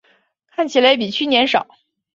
[0.47, 1.67] 看起来比去年少